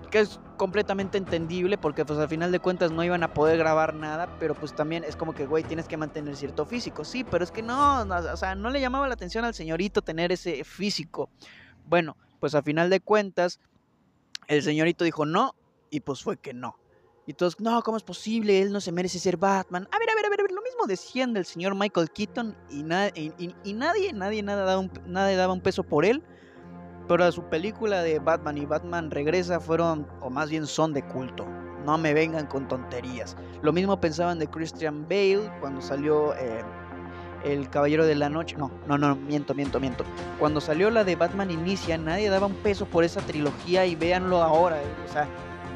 [0.09, 3.95] que es completamente entendible porque pues al final de cuentas no iban a poder grabar
[3.95, 7.05] nada, pero pues también es como que, güey, tienes que mantener cierto físico.
[7.05, 10.33] Sí, pero es que no, o sea, no le llamaba la atención al señorito tener
[10.33, 11.29] ese físico.
[11.85, 13.61] Bueno, pues al final de cuentas,
[14.47, 15.55] el señorito dijo no
[15.89, 16.77] y pues fue que no.
[17.25, 18.61] Y todos, no, ¿cómo es posible?
[18.61, 19.87] Él no se merece ser Batman.
[19.93, 22.79] A ver, a ver, a ver, lo mismo decían del señor Michael Keaton y,
[23.63, 26.21] y, nadie, nadie, nada daba nadie daba un peso por él.
[27.09, 31.47] Pero su película de Batman y Batman Regresa fueron, o más bien son de culto.
[31.83, 33.35] No me vengan con tonterías.
[33.63, 36.63] Lo mismo pensaban de Christian Bale cuando salió eh,
[37.43, 38.55] El Caballero de la Noche.
[38.57, 40.03] No, no, no, miento, miento, miento.
[40.37, 44.43] Cuando salió la de Batman Inicia, nadie daba un peso por esa trilogía y véanlo
[44.43, 44.79] ahora.
[44.79, 45.27] Eh, o sea,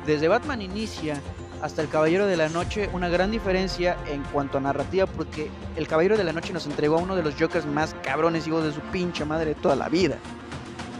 [0.06, 1.19] desde Batman Inicia
[1.63, 5.88] hasta El Caballero de la Noche, una gran diferencia en cuanto a narrativa, porque El
[5.88, 8.72] Caballero de la Noche nos entregó a uno de los Jokers más cabrones, hijos de
[8.72, 10.19] su pinche madre de toda la vida.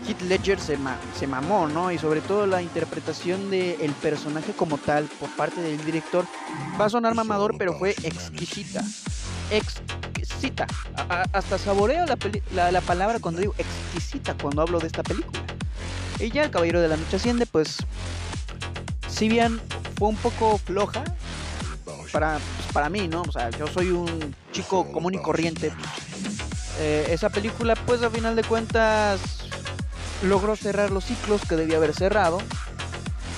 [0.08, 0.78] Heath Ledger se,
[1.18, 1.92] se mamó, ¿no?
[1.92, 6.26] Y sobre todo la interpretación del personaje como tal por parte del director
[6.80, 8.84] va a sonar mamador, pero fue exquisita.
[9.52, 10.68] Exquisita.
[11.32, 12.06] hasta saboreo
[12.54, 15.42] la, la, palabra cuando digo exquisita cuando hablo de esta película.
[16.20, 17.78] Y ya El Caballero de la Noche Asciende, pues,
[19.08, 19.60] si bien
[19.98, 21.04] fue un poco floja,
[22.12, 23.24] para, pues, para mí, ¿no?
[23.24, 25.74] O sea, yo soy un chico común y corriente.
[26.80, 29.43] Eh, esa película, pues, a final de cuentas,
[30.24, 32.40] logró cerrar los ciclos que debía haber cerrado,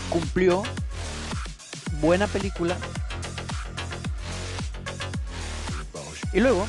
[0.09, 0.63] cumplió,
[1.99, 2.77] buena película.
[6.31, 6.65] Y luego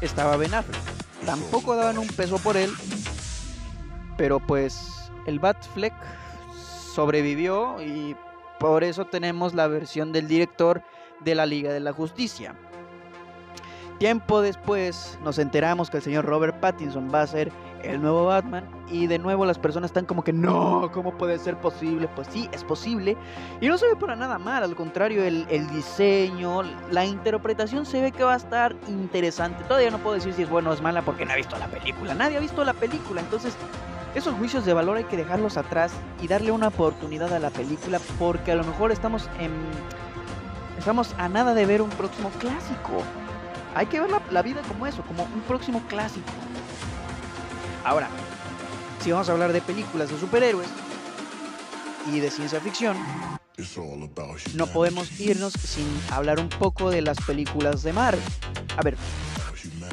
[0.00, 0.80] estaba Ben Affleck.
[1.26, 2.72] Tampoco daban un peso por él,
[4.16, 5.94] pero pues el Batfleck
[6.94, 8.16] sobrevivió y
[8.60, 10.82] por eso tenemos la versión del director
[11.20, 12.54] de la Liga de la Justicia.
[13.98, 17.50] Tiempo después nos enteramos que el señor Robert Pattinson va a ser
[17.84, 21.56] el nuevo Batman y de nuevo las personas están como que no, ¿cómo puede ser
[21.58, 22.08] posible?
[22.08, 23.16] Pues sí, es posible
[23.60, 28.12] y no se ve para nada mal, al contrario, el, diseño, la interpretación se ve
[28.12, 29.64] que va a estar interesante.
[29.64, 31.68] Todavía no puedo decir si es bueno o es mala porque no he visto la
[31.68, 33.56] película, nadie ha visto la película, entonces
[34.14, 35.92] esos juicios de valor hay que dejarlos atrás
[36.22, 39.50] y darle una oportunidad a la película porque a lo mejor estamos en...
[40.78, 43.02] Estamos a nada de ver un próximo clásico.
[43.74, 46.30] Hay que ver la, vida como eso, como un próximo clásico.
[47.84, 48.08] Ahora,
[49.02, 50.68] si vamos a hablar de películas de superhéroes
[52.10, 52.96] y de ciencia ficción,
[54.54, 58.22] no podemos irnos sin hablar un poco de las películas de Marvel.
[58.78, 58.96] A ver,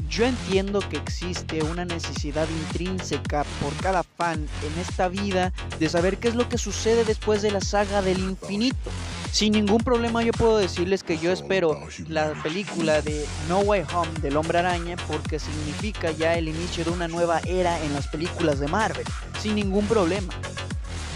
[0.09, 6.17] yo entiendo que existe una necesidad intrínseca por cada fan en esta vida de saber
[6.17, 8.89] qué es lo que sucede después de la saga del infinito.
[9.31, 14.11] Sin ningún problema yo puedo decirles que yo espero la película de No Way Home
[14.21, 18.59] del Hombre Araña porque significa ya el inicio de una nueva era en las películas
[18.59, 19.05] de Marvel.
[19.39, 20.33] Sin ningún problema.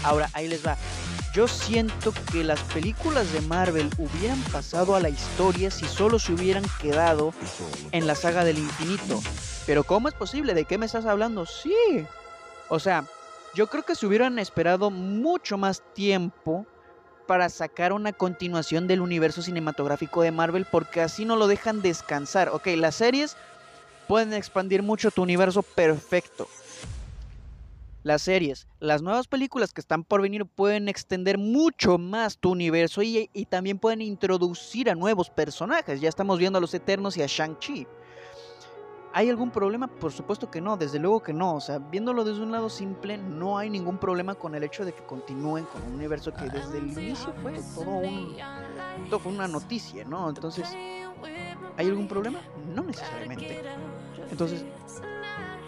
[0.02, 0.78] Ahora, ahí les va.
[1.34, 6.32] Yo siento que las películas de Marvel hubieran pasado a la historia si solo se
[6.32, 7.34] hubieran quedado
[7.92, 9.20] en la saga del infinito.
[9.66, 10.54] Pero ¿cómo es posible?
[10.54, 11.44] ¿De qué me estás hablando?
[11.44, 12.06] Sí.
[12.70, 13.04] O sea,
[13.54, 16.66] yo creo que se hubieran esperado mucho más tiempo
[17.26, 22.48] para sacar una continuación del universo cinematográfico de Marvel porque así no lo dejan descansar.
[22.50, 23.36] Ok, las series
[24.06, 26.48] pueden expandir mucho tu universo perfecto.
[28.02, 33.02] Las series, las nuevas películas que están por venir pueden extender mucho más tu universo
[33.02, 36.00] y, y también pueden introducir a nuevos personajes.
[36.00, 37.86] Ya estamos viendo a los Eternos y a Shang-Chi.
[39.16, 39.86] ¿Hay algún problema?
[39.86, 41.54] Por supuesto que no, desde luego que no.
[41.54, 44.92] O sea, viéndolo desde un lado simple, no hay ningún problema con el hecho de
[44.92, 48.36] que continúen con un universo que desde el inicio fue todo un.
[49.24, 50.28] Una noticia, ¿no?
[50.28, 50.68] Entonces,
[51.78, 52.40] ¿hay algún problema?
[52.74, 53.62] No necesariamente.
[54.30, 54.66] Entonces,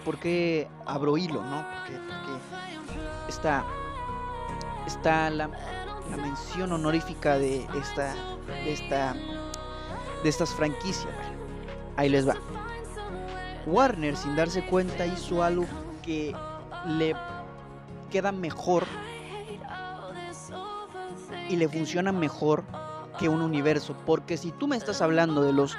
[0.04, 1.64] ¿por qué abro hilo, no?
[1.74, 3.64] Porque, porque está.
[4.86, 5.48] Está la,
[6.10, 8.14] la mención honorífica de esta.
[8.46, 9.14] de esta.
[10.22, 11.14] de estas franquicias.
[11.96, 12.36] Ahí les va.
[13.68, 15.66] Warner, sin darse cuenta, hizo algo
[16.02, 16.34] que
[16.86, 17.14] le
[18.10, 18.84] queda mejor
[21.48, 22.64] y le funciona mejor
[23.18, 23.94] que un universo.
[24.06, 25.76] Porque si tú me estás hablando de los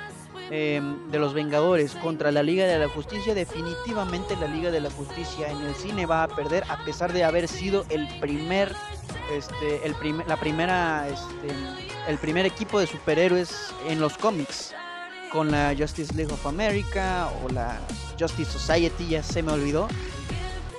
[0.51, 4.89] em, de los Vengadores contra la Liga de la Justicia, definitivamente la Liga de la
[4.91, 8.75] Justicia en el cine va a perder a pesar de haber sido el primer
[9.31, 9.95] este el
[10.27, 11.53] la primera este,
[12.07, 14.73] el primer equipo de superhéroes en los cómics.
[15.31, 17.79] Con la Justice League of America o la
[18.19, 19.87] Justice Society, ya se me olvidó.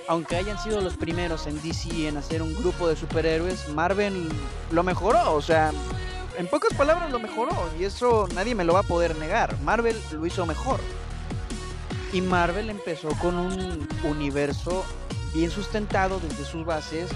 [0.09, 4.29] Aunque hayan sido los primeros en DC en hacer un grupo de superhéroes, Marvel
[4.73, 5.73] lo mejoró, o sea,
[6.37, 9.57] en pocas palabras lo mejoró y eso nadie me lo va a poder negar.
[9.61, 10.81] Marvel lo hizo mejor.
[12.13, 14.85] Y Marvel empezó con un universo
[15.33, 17.09] bien sustentado desde sus bases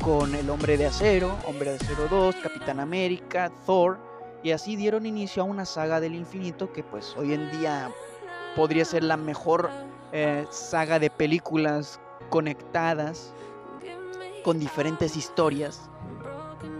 [0.00, 3.98] con el Hombre de Acero, Hombre de Acero 2, Capitán América, Thor,
[4.42, 7.90] y así dieron inicio a una saga del infinito que pues hoy en día
[8.56, 9.70] podría ser la mejor
[10.12, 12.00] eh, saga de películas
[12.30, 13.32] conectadas
[14.42, 15.90] con diferentes historias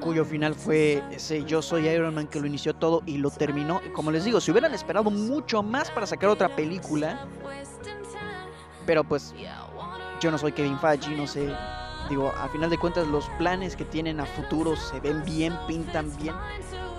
[0.01, 3.81] cuyo final fue ese Yo soy Iron Man que lo inició todo y lo terminó.
[3.94, 7.27] Como les digo, si hubieran esperado mucho más para sacar otra película,
[8.87, 9.35] pero pues
[10.20, 11.55] yo no soy Kevin Feige, no sé.
[12.09, 16.11] Digo, a final de cuentas los planes que tienen a futuro se ven bien, pintan
[16.16, 16.35] bien,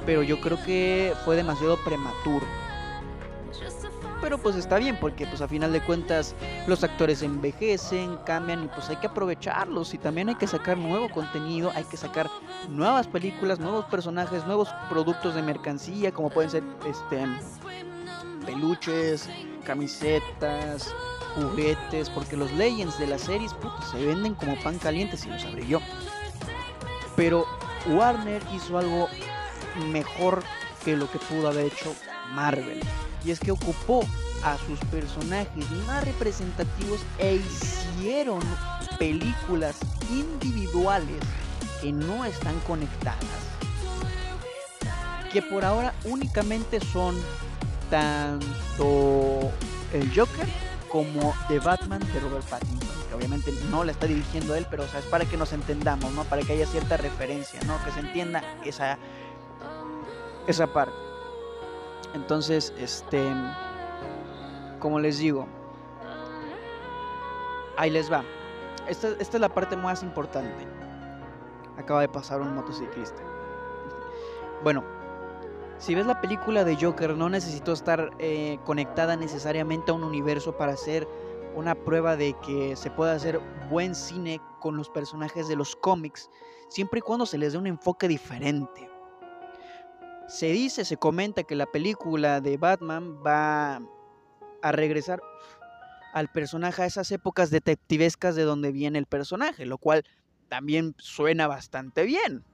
[0.05, 2.45] pero yo creo que fue demasiado prematuro
[4.21, 6.35] pero pues está bien porque pues a final de cuentas
[6.67, 11.09] los actores envejecen, cambian y pues hay que aprovecharlos y también hay que sacar nuevo
[11.09, 12.29] contenido, hay que sacar
[12.69, 17.25] nuevas películas, nuevos personajes, nuevos productos de mercancía como pueden ser este
[18.45, 19.27] peluches,
[19.65, 20.93] camisetas,
[21.35, 23.55] juguetes, porque los Legends de las series
[23.91, 25.79] se venden como pan caliente si lo sabré yo.
[27.15, 27.45] Pero
[27.87, 29.07] Warner hizo algo
[29.91, 30.43] mejor
[30.83, 31.93] que lo que pudo haber hecho
[32.33, 32.81] Marvel
[33.23, 34.05] y es que ocupó
[34.43, 38.41] a sus personajes más representativos e hicieron
[38.97, 39.77] películas
[40.09, 41.21] individuales
[41.81, 43.19] que no están conectadas.
[45.31, 47.15] Que por ahora únicamente son
[47.89, 49.51] tanto
[49.93, 50.47] el Joker
[50.89, 52.89] como The Batman de Robert Pattinson.
[53.07, 56.23] Que obviamente no la está dirigiendo él, pero es para que nos entendamos, ¿no?
[56.25, 57.83] Para que haya cierta referencia, ¿no?
[57.85, 58.97] Que se entienda esa,
[60.47, 60.95] esa parte.
[62.13, 63.23] Entonces, este,
[64.79, 65.47] como les digo,
[67.77, 68.23] ahí les va.
[68.87, 70.67] Esta, esta es la parte más importante.
[71.77, 73.21] Acaba de pasar un motociclista.
[74.63, 74.83] Bueno,
[75.81, 80.55] si ves la película de Joker, no necesito estar eh, conectada necesariamente a un universo
[80.55, 81.07] para hacer
[81.55, 86.29] una prueba de que se puede hacer buen cine con los personajes de los cómics,
[86.67, 88.90] siempre y cuando se les dé un enfoque diferente.
[90.31, 93.81] Se dice, se comenta que la película de Batman va
[94.61, 95.21] a regresar
[96.13, 100.05] al personaje a esas épocas detectivescas de donde viene el personaje, lo cual
[100.47, 102.45] también suena bastante bien.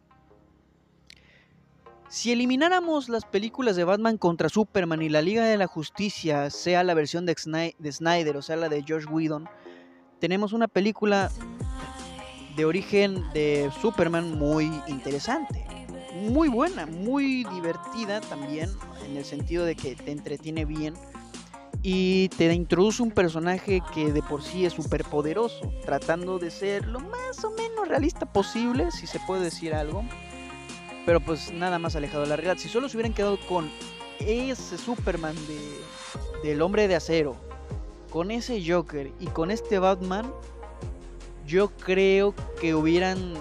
[2.09, 6.83] Si elimináramos las películas de Batman contra Superman y la Liga de la Justicia, sea
[6.83, 9.47] la versión de Snyder o sea la de George Whedon,
[10.19, 11.29] tenemos una película
[12.55, 15.76] de origen de Superman muy interesante
[16.17, 18.69] muy buena, muy divertida también,
[19.05, 20.95] en el sentido de que te entretiene bien
[21.83, 26.87] y te introduce un personaje que de por sí es súper poderoso, tratando de ser
[26.87, 30.03] lo más o menos realista posible, si se puede decir algo,
[31.05, 32.57] pero pues nada más alejado de la realidad.
[32.57, 33.69] Si solo se hubieran quedado con
[34.19, 37.35] ese Superman de, del hombre de acero,
[38.09, 40.31] con ese Joker y con este Batman,
[41.45, 43.35] yo creo que hubieran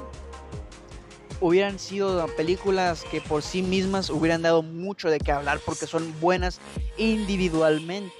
[1.40, 6.18] hubieran sido películas que por sí mismas hubieran dado mucho de qué hablar porque son
[6.20, 6.60] buenas
[6.96, 8.14] individualmente.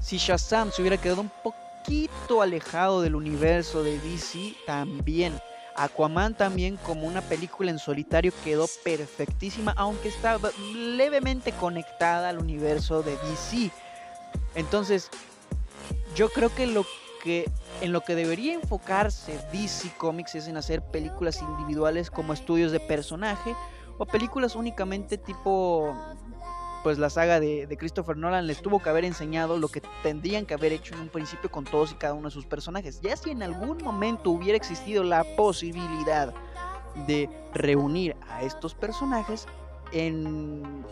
[0.00, 5.38] Si Shazam se hubiera quedado un poquito alejado del universo de DC, también.
[5.76, 13.02] Aquaman también como una película en solitario quedó perfectísima, aunque estaba levemente conectada al universo
[13.02, 13.70] de DC.
[14.54, 15.10] Entonces,
[16.14, 16.84] yo creo que lo
[17.22, 22.72] que en lo que debería enfocarse DC Comics es en hacer películas individuales como estudios
[22.72, 23.54] de personaje
[23.98, 25.94] o películas únicamente tipo
[26.82, 30.54] pues la saga de, Christopher Nolan les tuvo que haber enseñado lo que tendrían que
[30.54, 33.00] haber hecho en un principio con todos y cada uno de sus personajes.
[33.02, 36.32] Ya si en algún momento hubiera existido la posibilidad
[37.06, 39.46] de reunir a estos personajes,
[39.92, 40.84] en,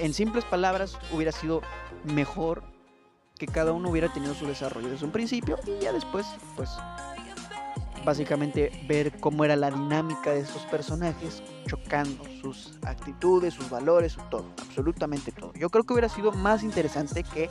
[0.00, 1.62] en simples palabras hubiera sido
[2.04, 2.62] mejor
[3.38, 6.70] que cada uno hubiera tenido su desarrollo desde un principio y ya después, pues,
[8.04, 14.46] básicamente ver cómo era la dinámica de esos personajes, chocando sus actitudes, sus valores, todo,
[14.62, 15.52] absolutamente todo.
[15.54, 17.50] Yo creo que hubiera sido más interesante que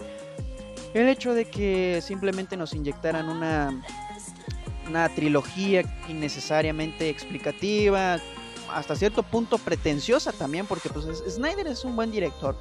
[0.94, 3.84] el hecho de que simplemente nos inyectaran una,
[4.88, 8.18] una trilogía innecesariamente explicativa,
[8.74, 12.56] hasta cierto punto pretenciosa también, porque pues Snyder es un buen director,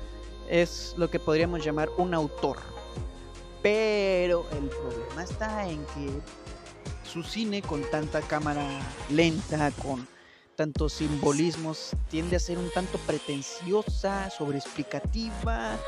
[0.50, 2.73] es lo que podríamos llamar un autor
[3.64, 6.10] pero el problema está en que
[7.10, 8.62] su cine con tanta cámara
[9.08, 10.06] lenta, con
[10.54, 15.78] tantos simbolismos, tiende a ser un tanto pretenciosa, sobreexplicativa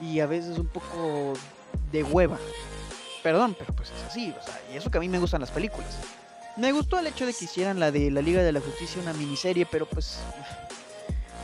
[0.00, 1.34] y a veces un poco
[1.92, 2.38] de hueva.
[3.22, 5.52] Perdón, pero pues es así, o sea, y eso que a mí me gustan las
[5.52, 5.96] películas.
[6.56, 9.12] Me gustó el hecho de que hicieran la de la Liga de la Justicia una
[9.12, 10.18] miniserie, pero pues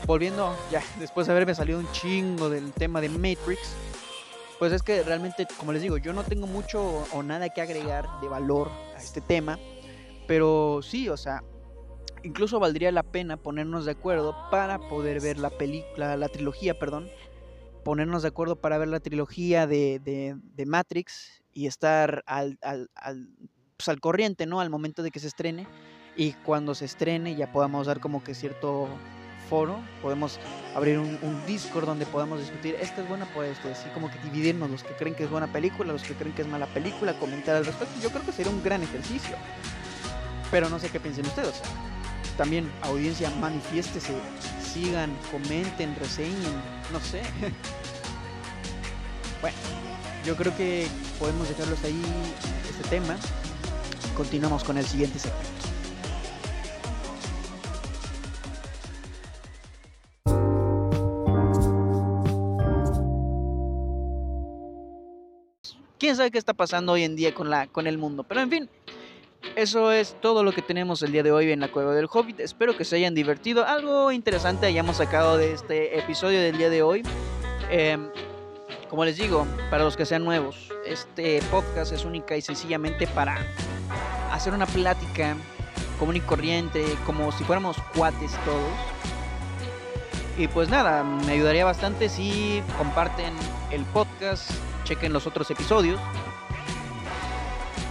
[0.07, 3.61] volviendo ya, después de haberme salido un chingo del tema de Matrix,
[4.59, 8.09] pues es que realmente, como les digo, yo no tengo mucho o nada que agregar
[8.21, 9.59] de valor a este tema,
[10.27, 11.43] pero sí, o sea,
[12.23, 17.09] incluso valdría la pena ponernos de acuerdo para poder ver la película, la trilogía, perdón,
[17.85, 23.29] ponernos de acuerdo para ver la trilogía de, de, Matrix y estar al, al, al,
[23.77, 24.61] pues al corriente, ¿no?
[24.61, 25.67] Al momento de que se estrene
[26.17, 28.89] y cuando se estrene ya podamos dar como que cierto
[29.49, 30.39] foro, podemos
[30.75, 34.71] abrir un, un, Discord donde podamos discutir, esta es buena, pues así como que dividirnos
[34.71, 37.57] los que creen que es buena película, los que creen que es mala película, comentar
[37.57, 37.95] al respecto.
[38.03, 39.37] Yo creo que sería un gran ejercicio.
[40.51, 41.63] Pero no sé qué piensen ustedes
[42.39, 44.15] también audiencia manifiéstese,
[44.63, 46.55] sigan, comenten, reseñen,
[46.93, 47.21] no sé.
[49.43, 49.57] bueno,
[50.25, 50.87] yo creo que
[51.19, 52.03] podemos dejarlo hasta ahí
[52.71, 53.17] este tema.
[54.17, 55.58] Continuamos con el siguiente segmento.
[66.09, 68.49] Quién sabe qué está pasando hoy en día con la con el mundo, pero en
[68.49, 68.71] fin,
[69.57, 72.41] eso es todo lo que tenemos el día de hoy en la Cueva del Hobbit.
[72.41, 73.67] Espero que se hayan divertido.
[73.67, 77.03] Algo interesante hayamos sacado de este episodio del día de hoy.
[77.69, 78.09] Em,
[78.89, 83.37] como les digo, para los que sean nuevos, este podcast es única y sencillamente para
[84.33, 85.37] hacer una plática
[85.99, 88.73] común y corriente, como si fuéramos cuates todos.
[90.39, 93.35] Y pues nada, me ayudaría bastante si comparten
[93.71, 94.51] el podcast,
[94.89, 96.01] chequen los otros episodios.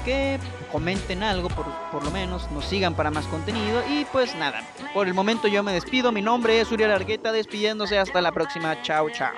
[0.03, 0.39] Que
[0.71, 5.07] comenten algo por, por, lo menos, nos sigan para más contenido y pues nada, por
[5.07, 9.09] el momento yo me despido, mi nombre es Uriel Argueta despidiéndose hasta la próxima, chao
[9.09, 9.33] chao.